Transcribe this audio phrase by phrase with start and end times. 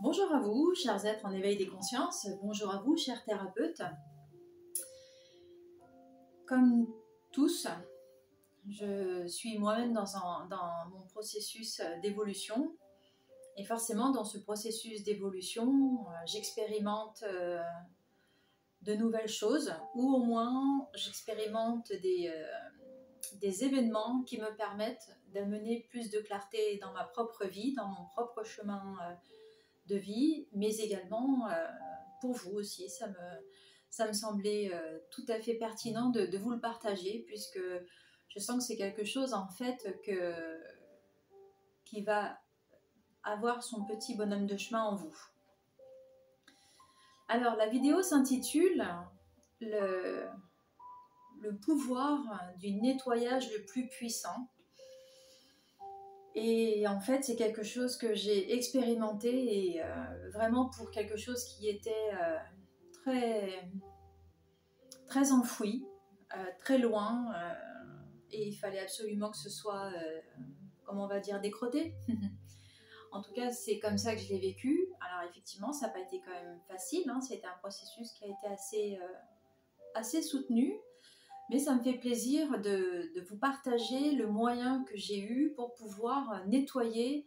[0.00, 2.28] Bonjour à vous, chers êtres en éveil des consciences.
[2.40, 3.82] Bonjour à vous, chers thérapeutes.
[6.46, 6.86] Comme
[7.32, 7.66] tous,
[8.68, 10.06] je suis moi-même dans,
[10.92, 12.76] mon processus d'évolution.
[13.56, 17.60] Et forcément, dans ce processus d'évolution, j'expérimente euh,
[18.82, 22.46] de nouvelles choses, ou au moins j'expérimente des, euh,
[23.40, 28.06] des événements qui me permettent d'amener plus de clarté dans ma propre vie, dans mon
[28.06, 29.14] propre chemin euh,
[29.88, 31.66] de vie, mais également euh,
[32.20, 32.88] pour vous aussi.
[32.88, 33.46] Ça me,
[33.90, 37.60] ça me semblait euh, tout à fait pertinent de, vous le partager, puisque
[38.28, 40.60] je sens que c'est quelque chose en fait que,
[41.84, 42.38] qui va
[43.22, 45.16] avoir son petit bonhomme de chemin en vous.
[47.28, 48.86] Alors la vidéo s'intitule
[49.60, 50.26] le,
[51.40, 52.20] le pouvoir
[52.58, 54.48] du nettoyage le plus puissant.
[56.40, 61.44] Et en fait, c'est quelque chose que j'ai expérimenté et euh, vraiment pour quelque chose
[61.44, 62.36] qui était euh,
[62.92, 63.68] très,
[65.06, 65.84] très enfoui,
[66.36, 67.34] euh, très loin.
[68.30, 69.90] et il fallait absolument que ce soit,
[70.84, 71.96] comment on va dire, décroté.
[73.12, 74.88] en tout cas, c'est comme ça que je l'ai vécu.
[75.00, 77.10] Alors effectivement, ça n'a pas été quand même facile.
[77.10, 77.20] Hein.
[77.20, 78.98] C'était un processus qui a été assez,
[79.94, 80.78] assez soutenu
[81.50, 86.46] mais ça me fait plaisir de, vous partager le moyen que j'ai eu pour pouvoir
[86.46, 87.26] nettoyer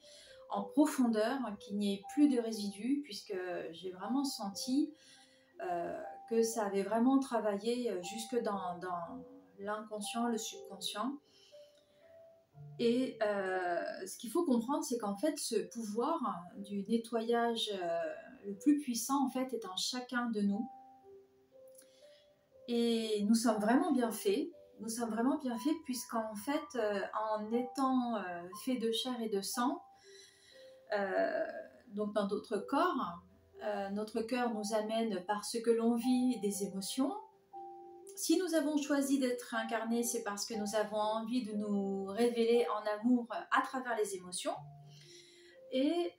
[0.49, 3.35] en profondeur, qu'il n'y ait plus de résidus, puisque
[3.71, 4.93] j'ai vraiment senti
[5.61, 8.79] euh, que ça avait vraiment travaillé jusque dans,
[9.59, 11.17] l'inconscient, le subconscient.
[12.79, 16.19] Et euh, ce qu'il faut comprendre, c'est qu'en fait, ce pouvoir
[16.57, 17.99] du nettoyage euh,
[18.45, 20.67] le plus puissant, en fait, est en chacun de nous.
[22.73, 24.47] Et nous sommes vraiment bien faits.
[24.79, 27.01] Nous sommes vraiment bien faits puisqu'en fait, euh,
[27.35, 28.21] en étant euh,
[28.63, 29.83] faits de chair et de sang,
[30.97, 31.45] euh,
[31.87, 33.19] donc dans notre corps,
[33.91, 37.13] notre cœur nous amène par ce que l'on vit des émotions.
[38.15, 42.65] Si nous avons choisi d'être incarnés, c'est parce que nous avons envie de nous révéler
[42.75, 44.55] en amour à travers les émotions.
[45.71, 46.15] Et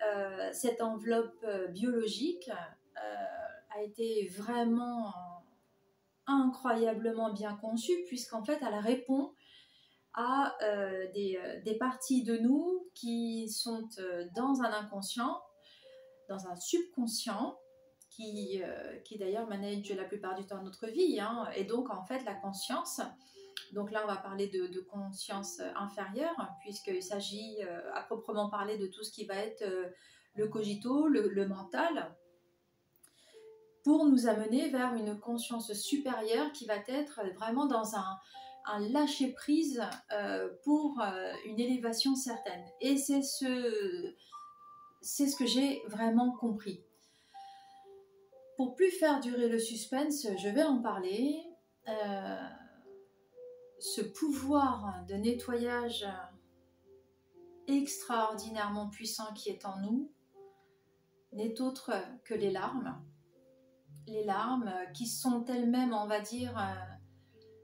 [0.52, 2.48] cette enveloppe biologique
[3.74, 5.12] a été vraiment
[6.26, 9.32] incroyablement bien conçue, puisqu'en fait, elle répond
[10.14, 15.40] à euh, euh, des, parties de nous qui sont euh, dans un inconscient,
[16.28, 17.58] dans un subconscient,
[18.10, 18.60] qui,
[19.06, 21.18] qui d'ailleurs manage la plupart du temps notre vie.
[21.18, 21.48] Hein.
[21.56, 23.00] et donc, en fait, la conscience,
[23.72, 27.62] donc là, on va parler de, conscience inférieure, puisqu'il s'agit
[27.94, 29.64] à proprement parler de tout ce qui va être
[30.34, 32.14] le cogito, le mental,
[33.82, 38.18] pour nous amener vers une conscience supérieure qui va être vraiment dans un,
[38.90, 39.82] lâcher-prise
[40.12, 42.64] euh, pour euh, une élévation certaine.
[42.80, 44.14] Et c'est ce,
[45.00, 46.80] c'est ce que j'ai vraiment compris.
[48.56, 51.42] Pour plus faire durer le suspense, je vais en parler.
[51.88, 52.48] Euh,
[53.80, 56.06] ce pouvoir de nettoyage
[57.66, 60.12] extraordinairement puissant qui est en nous
[61.32, 61.90] n'est autre
[62.24, 63.02] que les larmes
[64.06, 66.94] les larmes euh, qui sont elles-mêmes, on va dire, euh,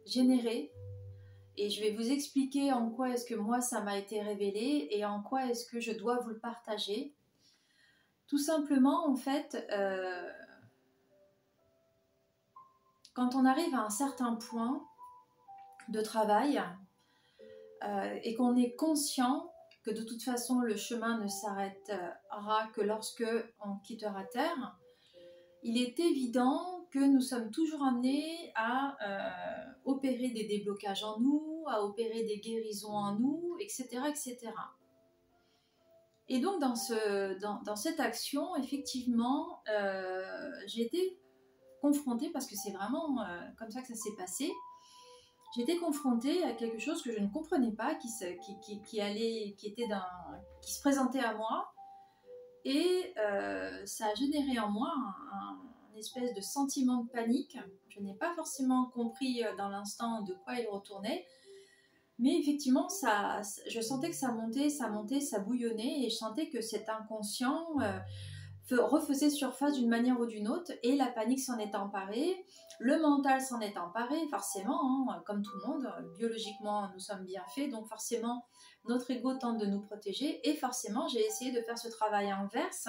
[0.06, 0.72] générées.
[1.56, 5.04] Et je vais vous expliquer en quoi est-ce que moi ça m'a été révélé et
[5.04, 7.15] en quoi est-ce que je dois vous le partager.
[8.28, 10.31] Tout simplement, en fait, euh,
[13.15, 14.87] quand on arrive à un certain point
[15.88, 16.62] de travail
[18.22, 19.50] et qu'on est conscient
[19.84, 23.25] que de toute façon le chemin ne s'arrêtera que lorsque
[23.65, 24.78] on quittera Terre,
[25.63, 31.65] il est évident que nous sommes toujours amenés à euh, opérer des déblocages en nous,
[31.67, 34.01] à opérer des guérisons en nous, etc.
[34.09, 34.39] etc.
[36.29, 41.19] Et donc dans, ce, dans, cette action, effectivement, euh, j'ai été
[41.81, 44.53] confrontée, parce que c'est vraiment euh, comme ça que ça s'est passé,
[45.57, 48.09] j'ai été confrontée à quelque chose que je ne comprenais pas, qui,
[48.63, 49.89] qui, qui, allait, qui, était
[50.61, 51.73] qui se présentait à moi,
[52.65, 54.93] et euh, ça a généré en moi
[55.33, 55.59] un,
[55.97, 57.59] espèce de sentiment de panique.
[57.89, 61.27] Je n'ai pas forcément compris euh, dans l'instant de quoi il retournait.
[62.21, 66.49] Mais effectivement, ça, je sentais que ça montait, ça montait, ça bouillonnait, et je sentais
[66.49, 67.99] que cet inconscient euh,
[68.77, 72.45] refaisait surface d'une manière ou d'une autre, et la panique s'en est emparée,
[72.81, 77.45] le mental s'en est emparé, forcément, hein, comme tout le monde, biologiquement nous sommes bien
[77.54, 78.45] faits, donc forcément
[78.89, 82.89] notre ego tente de nous protéger, et forcément j'ai essayé de faire ce travail inverse,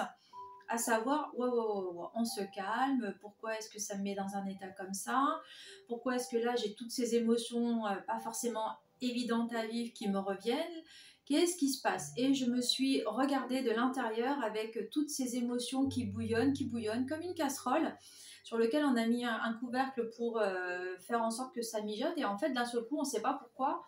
[0.68, 4.94] à savoir, on se calme, pourquoi est-ce que ça me met dans un état comme
[4.94, 5.40] ça,
[5.88, 10.08] pourquoi est-ce que là j'ai toutes ces émotions euh, pas forcément évidentes à vivre qui
[10.08, 10.82] me reviennent,
[11.30, 12.10] Qu'est-ce qui se passe?
[12.16, 17.06] Et je me suis regardée de l'intérieur avec toutes ces émotions qui bouillonnent, qui bouillonnent,
[17.06, 17.96] comme une casserole
[18.42, 22.14] sur lequel on a mis un, couvercle pour euh, faire en sorte que ça mijote.
[22.16, 23.84] Et en fait, d'un seul coup, on ne sait pas pourquoi,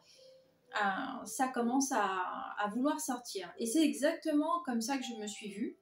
[0.77, 3.53] euh, ça commence à, vouloir sortir.
[3.59, 5.77] Et c'est exactement comme ça que je me suis vue.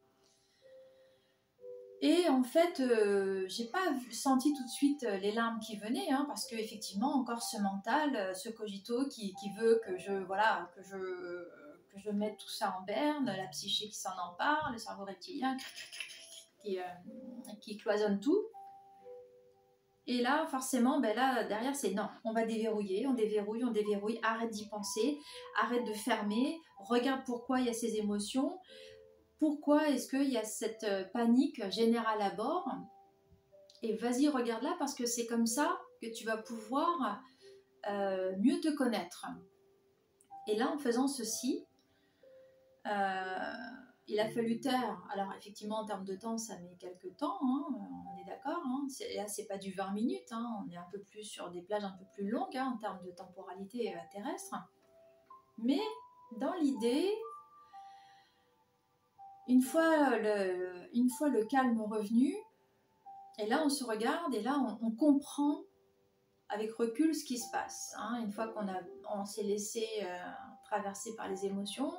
[2.00, 6.24] Et en fait, euh, j'ai pas senti tout de suite les larmes qui venaient, hein,
[6.26, 10.96] parce que effectivement, encore ce mental, ce cogito qui, veut que je, voilà, que je,
[10.96, 15.56] que je mette tout ça en berne, la psyché qui s'en empare, le cerveau reptilien
[17.60, 18.46] qui cloisonne tout.
[20.06, 24.18] Et là, forcément, ben là, derrière, c'est non, on va déverrouiller, on déverrouille, on déverrouille,
[24.22, 25.18] arrête d'y penser,
[25.62, 28.58] arrête de fermer, regarde pourquoi il y a ces émotions,
[29.38, 32.68] pourquoi est-ce qu'il y a cette euh, panique générale à bord,
[33.82, 37.22] et vas-y, regarde là, parce que c'est comme ça que tu vas pouvoir
[37.88, 39.26] euh, mieux te connaître.
[40.46, 41.64] Et là, en faisant ceci,
[42.86, 43.52] euh,
[44.10, 45.02] il a fallu taire.
[45.12, 48.60] Alors effectivement, en termes de temps, ça met quelques temps, hein, on est d'accord.
[48.64, 48.86] Hein.
[49.16, 50.64] Là, c'est pas du 20 minutes, hein.
[50.64, 53.10] on est un peu plus sur des plages un peu plus longues en termes de
[53.12, 54.56] temporalité euh, terrestre.
[55.58, 55.80] Mais
[56.38, 57.08] dans l'idée,
[59.46, 62.34] une fois le, une fois le calme revenu,
[63.38, 65.62] et là on se regarde et là on, comprend
[66.48, 67.94] avec recul ce qui se passe.
[68.20, 68.66] Une fois qu'on
[69.14, 70.18] on s'est laissé euh,
[70.64, 71.92] traverser par les émotions,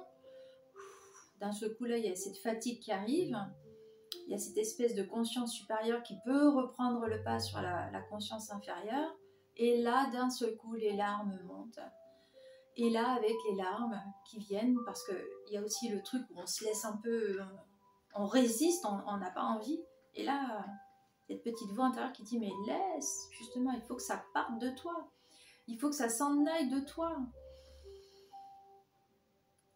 [1.42, 3.36] d'un seul coup là, il y a cette fatigue qui arrive,
[4.28, 8.02] il y a cette espèce de conscience supérieure qui peut reprendre le pas sur la,
[8.10, 9.18] conscience inférieure,
[9.58, 11.80] et là, d'un seul coup, les larmes montent.
[12.78, 16.40] Et là, avec les larmes qui viennent, parce qu'il y a aussi le truc où
[16.40, 17.40] on se laisse un peu,
[18.16, 19.82] on résiste, on n'a pas envie,
[20.14, 20.66] et là,
[21.28, 24.70] cette petite voix intérieure qui dit, mais laisse, justement, il faut que ça parte de
[24.70, 25.10] toi,
[25.68, 27.18] il faut que ça s'en aille de toi.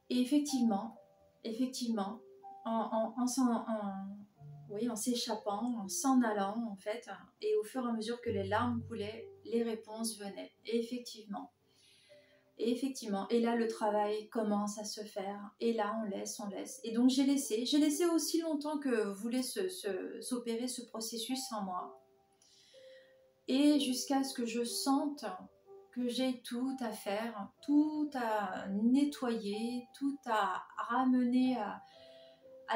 [0.10, 0.96] Et effectivement,
[1.46, 2.20] effectivement,
[2.66, 3.28] en,
[4.96, 7.08] s'échappant, en s'en allant, en fait,
[7.42, 10.52] et au fur et à mesure que les larmes coulaient, les réponses venaient.
[10.66, 11.52] Et effectivement,
[12.58, 16.48] et effectivement, et là le travail commence à se faire, et là on laisse, on
[16.48, 16.80] laisse.
[16.84, 22.02] Et donc j'ai laissé, j'ai laissé aussi longtemps que voulait s'opérer ce processus en moi.
[23.48, 25.26] Et jusqu'à ce que je sente
[26.08, 31.82] j'ai tout à faire, tout à nettoyer, tout à ramener à,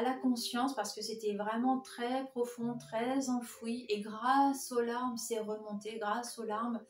[0.02, 5.40] la conscience parce que c'était vraiment très profond, très enfoui et grâce aux larmes, c'est
[5.40, 6.80] remonté, grâce aux larmes.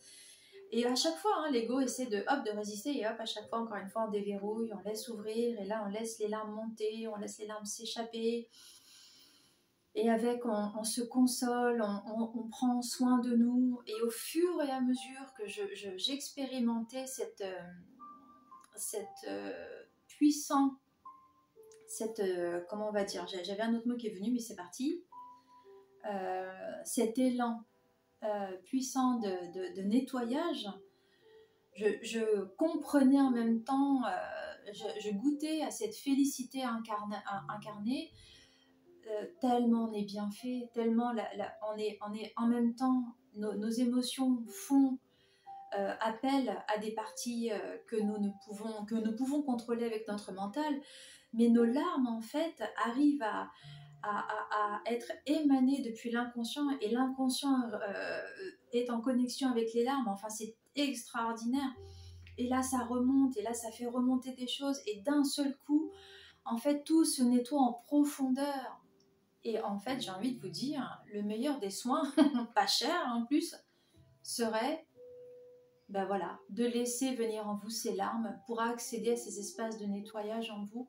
[0.72, 3.48] Et à chaque fois, hein, l'ego essaie de, hop, de résister et hop, à chaque
[3.48, 6.52] fois, encore une fois, on déverrouille, on laisse ouvrir et là, on laisse les larmes
[6.52, 8.48] monter, on laisse les larmes s'échapper.
[9.96, 13.80] Et avec, on, se console, on, prend soin de nous.
[13.86, 15.46] Et au fur et à mesure que
[15.96, 17.60] j'expérimentais je, cette, euh,
[18.76, 19.52] cette euh,
[21.88, 24.54] cette, euh, comment on va dire, j'avais un autre mot qui est venu, mais c'est
[24.54, 25.02] parti,
[26.84, 27.64] cet élan
[28.64, 30.68] puissant de, de, nettoyage,
[31.74, 34.02] je, je, comprenais en même temps,
[34.72, 38.12] je, goûtais à cette félicité incarnée
[39.10, 41.12] euh, tellement on est bien fait, tellement
[41.72, 41.98] on, est,
[42.36, 43.04] en même temps,
[43.36, 44.98] nos, émotions font
[45.76, 50.80] euh, appel à des parties euh, que, nous ne pouvons, contrôler avec notre mental,
[51.32, 53.50] mais nos larmes en fait arrivent à,
[54.02, 57.54] à, être émanées depuis l'inconscient et l'inconscient
[58.72, 60.08] est en connexion avec les larmes.
[60.08, 61.74] Enfin, c'est extraordinaire.
[62.38, 65.90] Et là, ça remonte, et là, ça fait remonter des choses, et d'un seul coup,
[66.44, 68.79] en fait, tout se nettoie en profondeur.
[69.44, 72.02] Et en fait, j'ai envie de vous dire, le meilleur des soins,
[72.54, 73.56] pas cher en plus,
[74.22, 74.86] serait
[75.90, 79.86] ben voilà, de laisser venir en vous ces larmes pour accéder à ces espaces de
[79.86, 80.88] nettoyage en vous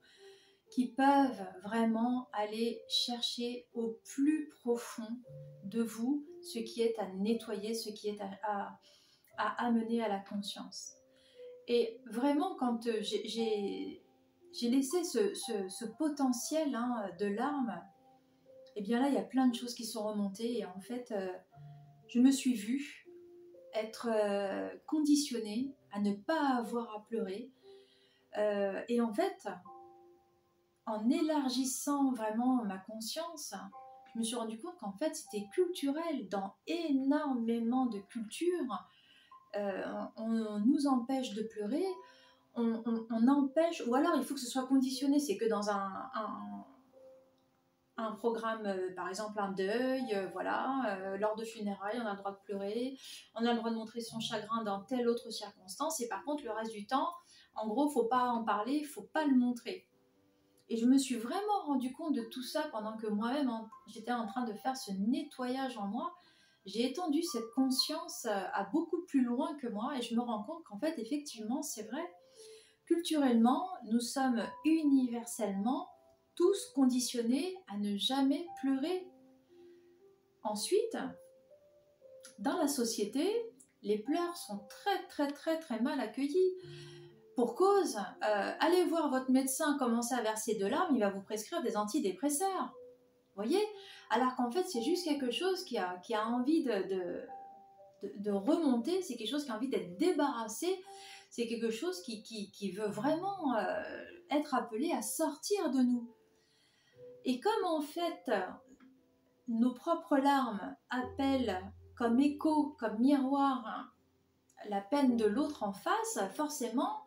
[0.71, 5.07] qui peuvent vraiment aller chercher au plus profond
[5.65, 8.79] de vous ce qui est à nettoyer, ce qui est à,
[9.37, 10.93] amener à la conscience.
[11.67, 14.03] Et vraiment, quand j'ai
[14.61, 17.81] laissé ce, potentiel hein, de larmes
[18.73, 20.79] et eh bien là, il y a plein de choses qui sont remontées et en
[20.79, 21.27] fait, euh,
[22.07, 23.05] je me suis vue
[23.73, 27.51] être euh, conditionnée à ne pas avoir à pleurer.
[28.37, 29.49] Euh, et en fait,
[30.85, 33.53] en élargissant vraiment ma conscience,
[34.13, 36.29] je me suis rendu compte qu'en fait, c'était culturel.
[36.29, 38.87] Dans énormément de cultures,
[40.15, 41.85] on, nous empêche de pleurer,
[42.55, 46.65] on, empêche, ou alors il faut que ce soit conditionné, c'est que dans un un
[48.17, 52.17] programme, euh, par exemple un deuil, euh, voilà, euh, lors de funérailles, on a le
[52.17, 52.97] droit de pleurer,
[53.35, 56.43] on a le droit de montrer son chagrin dans telle autre circonstance, et par contre
[56.43, 57.09] le reste du temps,
[57.53, 59.85] En gros, faut pas en parler, faut pas le montrer.
[60.69, 63.51] Et je me suis vraiment rendu compte de tout ça pendant que moi-même
[63.87, 66.13] j'étais en train de faire ce nettoyage en moi.
[66.65, 70.63] J'ai étendu cette conscience à beaucoup plus loin que moi et je me rends compte
[70.63, 72.09] qu'en fait, effectivement, c'est vrai.
[72.85, 75.90] Culturellement, nous sommes universellement
[76.41, 79.07] tous conditionnés à ne jamais pleurer.
[80.41, 80.97] Ensuite,
[82.39, 83.29] dans la société,
[83.83, 86.55] les pleurs sont très très très très mal accueillis.
[87.35, 91.21] Pour cause, euh, allez voir votre médecin commencer à verser de larmes, il va vous
[91.21, 92.73] prescrire des antidépresseurs.
[93.35, 93.63] Voyez?
[94.09, 99.15] Alors qu'en fait, c'est juste quelque chose qui a, qui a envie de, remonter, c'est
[99.15, 100.83] quelque chose qui a envie d'être débarrassé,
[101.29, 103.81] c'est quelque chose qui, qui, veut vraiment euh,
[104.31, 106.11] être appelé à sortir de nous.
[107.25, 108.31] Et comme en fait,
[109.47, 111.61] nos propres larmes appellent
[111.95, 113.93] comme écho, comme miroir,
[114.69, 117.05] la peine de l'autre en face, forcément,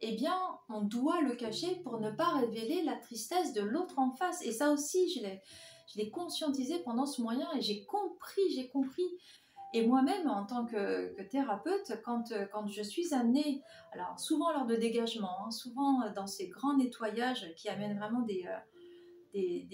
[0.00, 0.38] eh bien,
[0.68, 4.42] on doit le cacher pour ne pas révéler la tristesse de l'autre en face.
[4.42, 5.42] Et ça aussi, je l'ai,
[5.92, 9.18] je l'ai conscientisé pendant ce moyen et j'ai compris, j'ai compris.
[9.72, 12.24] Et moi-même, en tant que, thérapeute, quand,
[12.66, 17.68] je suis amenée, alors souvent lors de dégagement, hein, souvent dans ces grands nettoyages qui
[17.68, 18.79] amènent vraiment des, euh,
[19.32, 19.66] des,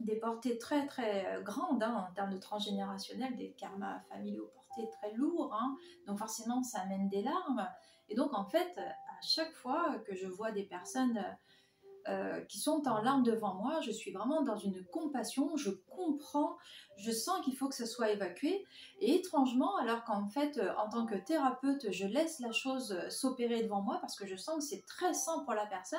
[0.00, 5.12] des, portées très très grandes hein, en termes de transgénérationnel, des karmas familiaux portés très
[5.14, 7.68] lourds, hein, donc forcément ça amène des larmes.
[8.08, 11.20] Et donc, en fait, à chaque fois que je vois des personnes
[12.08, 16.56] euh, qui sont en larmes devant moi, je suis vraiment dans une compassion, je comprends,
[16.96, 18.64] je sens qu'il faut que ça soit évacué.
[19.00, 23.82] Et étrangement, alors qu'en fait, en tant que thérapeute, je laisse la chose s'opérer devant
[23.82, 25.98] moi parce que je sens que c'est très sain pour la personne,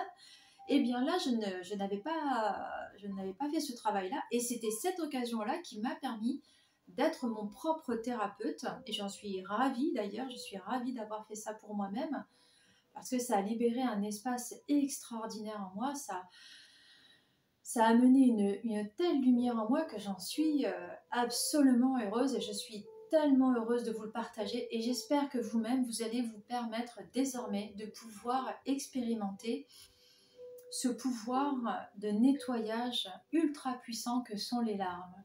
[0.69, 4.21] eh bien là, je, n'avais pas, fait ce travail-là.
[4.31, 6.41] Et c'était cette occasion-là qui m'a permis
[6.87, 8.65] d'être mon propre thérapeute.
[8.85, 12.25] Et j'en suis ravie d'ailleurs, je suis ravie d'avoir fait ça pour moi-même,
[12.93, 16.23] parce que ça a libéré un espace extraordinaire en moi, ça,
[17.75, 22.33] a amené une, une telle lumière en moi que j'en suis euh, absolument heureuse.
[22.35, 24.67] Et je suis tellement heureuse de vous le partager.
[24.75, 29.67] Et j'espère que vous-même, vous allez vous permettre désormais de pouvoir expérimenter
[30.71, 31.53] ce pouvoir
[31.97, 35.23] de nettoyage ultra puissant que sont les larmes.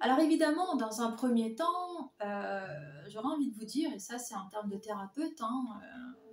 [0.00, 2.66] Alors évidemment, dans un premier temps, euh,
[3.08, 6.26] j'aurais envie de vous dire, et ça c'est en termes de thérapeute, hein, euh,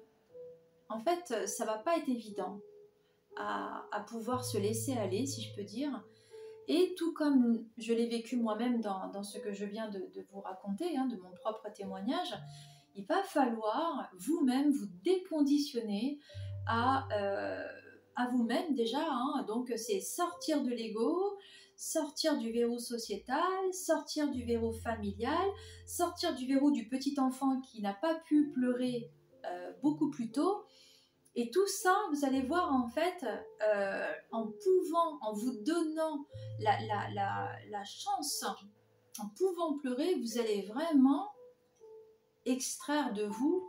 [0.89, 2.59] en fait, ça va pas être évident
[3.37, 6.03] à, pouvoir se laisser aller, si je peux dire.
[6.67, 10.95] Et tout comme je l'ai vécu moi-même dans, ce que je viens de, vous raconter,
[10.95, 12.37] hein, de mon propre témoignage,
[12.95, 16.19] il va falloir vous-même vous déconditionner
[16.67, 17.67] à, euh,
[18.15, 19.05] à vous-même déjà.
[19.05, 19.43] Hein.
[19.47, 21.37] donc c'est sortir de l'ego,
[21.75, 25.47] sortir du verrou sociétal, sortir du verrou familial,
[25.85, 29.11] sortir du verrou du petit enfant qui n'a pas pu pleurer
[29.45, 30.63] euh, beaucoup plus tôt.
[31.35, 33.25] Et tout ça, vous allez voir en fait,
[33.67, 36.27] euh, en pouvant, en vous donnant
[36.59, 38.45] la, chance,
[39.19, 41.31] en pouvant pleurer, vous allez vraiment
[42.45, 43.67] extraire de vous,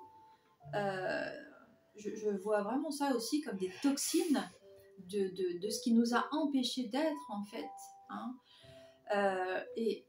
[1.96, 4.50] je, vois vraiment ça aussi comme des toxines
[4.98, 7.70] de, de, de ce qui nous a empêchés d'être en fait.
[8.10, 8.36] Hein.
[9.14, 10.06] Euh, et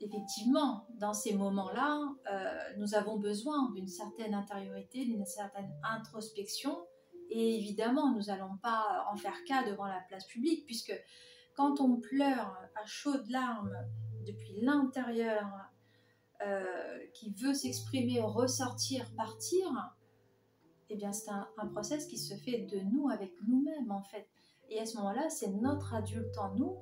[0.00, 6.86] effectivement, dans ces moments-là, euh, nous avons besoin d'une certaine intériorité, d'une certaine introspection.
[7.30, 10.94] Et évidemment, nous n'allons pas en faire cas devant la place publique, puisque
[11.54, 13.76] quand on pleure à chaudes larmes
[14.26, 15.46] depuis l'intérieur,
[16.44, 19.66] euh, qui veut s'exprimer, ressortir, partir,
[20.90, 24.28] eh bien c'est un, un process qui se fait de nous avec nous-mêmes en fait.
[24.70, 26.78] Et à ce moment-là, c'est notre adulte en nous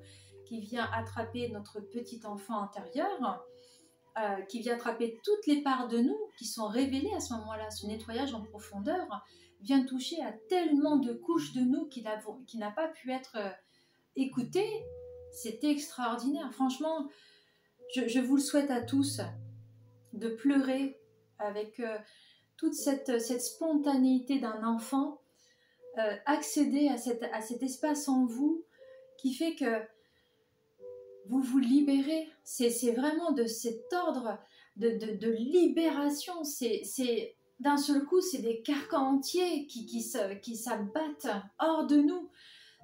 [0.46, 3.44] qui vient attraper notre petit enfant intérieur,
[4.18, 7.70] euh, qui vient attraper toutes les parts de nous qui sont révélées à ce moment-là.
[7.70, 9.24] Ce nettoyage en profondeur
[9.60, 13.50] vient toucher à tellement de couches de nous qui n'a pas pu être euh,
[14.16, 14.84] écoutées.
[15.32, 16.52] C'était extraordinaire.
[16.52, 17.08] Franchement,
[17.94, 19.20] je, vous le souhaite à tous
[20.12, 21.00] de pleurer
[21.38, 21.98] avec euh,
[22.56, 25.20] toute cette, spontanéité d'un enfant
[25.98, 28.64] euh, accéder à, cet espace en vous
[29.18, 29.82] qui fait que
[31.28, 32.28] vous vous libérez.
[32.44, 34.38] C'est vraiment de cet ordre
[34.76, 36.44] de, libération.
[36.44, 41.28] C'est d'un seul coup, c'est des carcans entiers qui, s'abattent
[41.58, 42.28] hors de nous.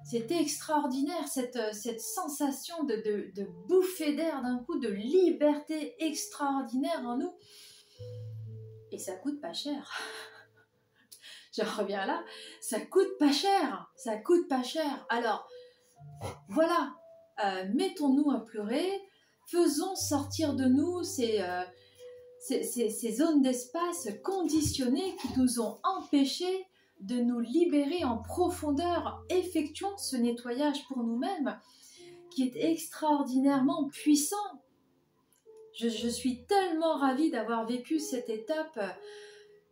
[0.05, 7.33] C'était extraordinaire, cette, sensation de, bouffer d'air d'un coup, de liberté extraordinaire en nous.
[8.91, 9.91] Et ça coûte pas cher.
[11.57, 12.23] je reviens là,
[12.61, 15.05] ça coûte pas cher, ça coûte pas cher.
[15.09, 15.47] Alors,
[16.49, 16.93] voilà,
[17.43, 18.89] euh, mettons-nous à pleurer,
[19.47, 21.63] faisons sortir de nous ces, euh,
[22.39, 26.65] ces, zones d'espace conditionnées qui nous ont empêchés
[27.01, 29.23] de nous libérer en profondeur.
[29.29, 31.59] Effectuons ce nettoyage pour nous-mêmes
[32.31, 34.35] qui est extraordinairement puissant.
[35.73, 38.79] Je, suis tellement ravie d'avoir vécu cette étape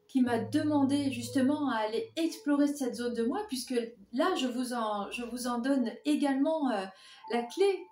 [0.07, 3.75] qui m'a demandé justement à aller explorer cette zone de moi, puisque
[4.13, 6.85] là, je vous en, je vous en donne également euh,
[7.31, 7.85] la clé.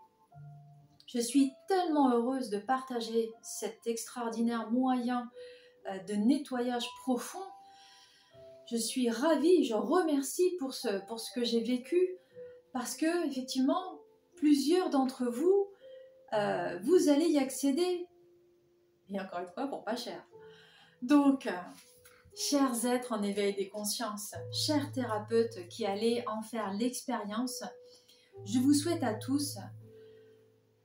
[1.07, 5.29] Je suis tellement heureuse de partager cet extraordinaire moyen
[5.87, 7.43] euh, de nettoyage profond.
[8.71, 12.17] Je suis ravie, je remercie pour ce, pour ce que j'ai vécu,
[12.73, 13.99] parce que effectivement,
[14.35, 15.67] plusieurs d'entre vous,
[16.33, 18.07] euh, vous allez y accéder.
[19.09, 20.25] Et encore une fois, pour pas cher.
[21.01, 21.47] Donc,
[22.35, 27.63] chers êtres en éveil des consciences, chers thérapeutes qui allez en faire l'expérience,
[28.45, 29.57] je vous souhaite à tous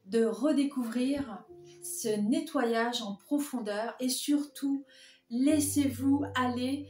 [0.06, 1.44] de redécouvrir
[1.82, 4.84] ce nettoyage en profondeur et surtout
[5.30, 6.88] laissez-vous aller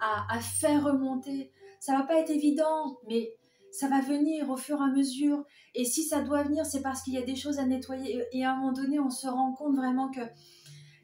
[0.00, 1.52] à, faire remonter.
[1.78, 3.36] Ça va pas être évident, mais
[3.72, 5.44] ça va venir au fur et à mesure.
[5.74, 8.22] Et si ça doit venir, c'est parce qu'il y a des choses à nettoyer.
[8.32, 10.20] Et à un moment donné, on se rend compte vraiment que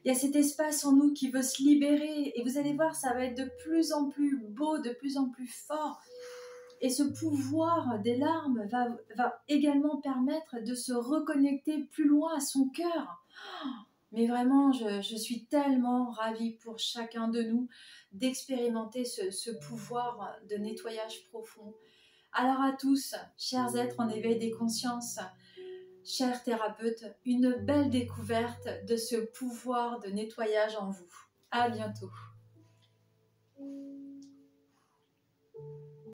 [0.05, 2.95] il y a cet espace en nous qui veut se libérer et vous allez voir,
[2.95, 5.99] ça va être de plus en plus beau, de plus en plus fort.
[6.79, 8.65] Et ce pouvoir des larmes
[9.17, 13.25] va, également permettre de se reconnecter plus loin à son cœur.
[14.13, 17.67] Mais vraiment, je, suis tellement ravie pour chacun de nous
[18.13, 21.73] d'expérimenter ce pouvoir de nettoyage profond.
[22.33, 25.19] Alors à tous, chers êtres en éveil des consciences,
[26.11, 31.07] Cher thérapeute, une belle découverte de ce pouvoir de nettoyage en vous.
[31.51, 32.09] À bientôt.